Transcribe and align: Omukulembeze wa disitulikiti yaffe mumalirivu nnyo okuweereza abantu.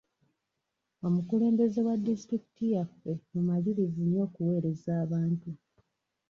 Omukulembeze 1.07 1.79
wa 1.87 1.95
disitulikiti 2.05 2.65
yaffe 2.75 3.11
mumalirivu 3.31 3.99
nnyo 4.05 4.19
okuweereza 4.27 4.91
abantu. 5.03 5.49